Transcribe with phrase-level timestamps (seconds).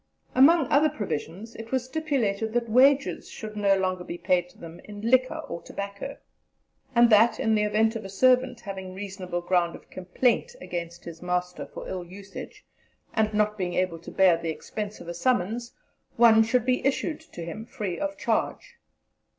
[0.33, 4.79] Among other provisions it was stipulated that wages should no longer be paid to them
[4.83, 6.17] in liquor or tobacco,
[6.95, 11.21] and that, in the event of a servant having reasonable ground of complaint against his
[11.21, 12.65] master for ill usage,
[13.13, 15.71] and not being able to bear the expense of a summons,
[16.17, 18.77] one should be issued to him free of charge.